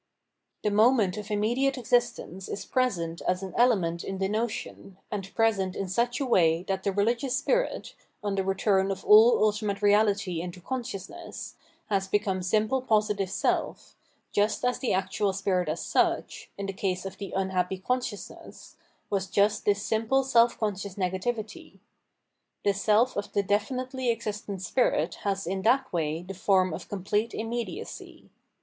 The 0.63 0.71
moment 0.71 1.15
of 1.17 1.29
immediate 1.29 1.77
existence 1.77 2.49
is 2.49 2.65
present 2.65 3.21
as 3.27 3.43
an 3.43 3.53
element 3.55 4.03
in 4.03 4.17
the 4.17 4.27
notion, 4.27 4.97
and 5.11 5.31
present 5.35 5.75
in 5.75 5.87
such 5.87 6.19
a 6.19 6.25
way 6.25 6.63
that 6.63 6.81
the 6.81 6.91
religious 6.91 7.37
spirit, 7.37 7.93
on 8.23 8.33
the 8.33 8.43
return 8.43 8.89
of 8.89 9.05
all 9.05 9.45
ultimate 9.45 9.83
reality 9.83 10.41
into 10.41 10.59
consciousness, 10.59 11.53
has 11.85 12.07
become 12.07 12.41
simple 12.41 12.81
positive 12.81 13.29
self, 13.29 13.95
just 14.31 14.65
as 14.65 14.79
the 14.79 14.91
actual 14.91 15.33
spirit 15.33 15.69
as 15.69 15.81
such, 15.85 16.49
in 16.57 16.65
the 16.65 16.73
case 16.73 17.05
of 17.05 17.19
the" 17.19 17.31
unhappy 17.35 17.77
consciousness," 17.77 18.77
was 19.11 19.27
just 19.27 19.65
this 19.65 19.83
simple 19.83 20.23
self 20.23 20.57
conscious 20.59 20.95
nega 20.95 21.21
tivity. 21.21 21.77
The 22.65 22.73
self 22.73 23.15
of 23.15 23.31
the 23.33 23.43
definitely 23.43 24.09
existent 24.09 24.63
spirit 24.63 25.13
has 25.21 25.45
in 25.45 25.61
that 25.61 25.93
way 25.93 26.23
the 26.23 26.33
form 26.33 26.73
of 26.73 26.89
complete 26.89 27.35
immediacy. 27.35 28.31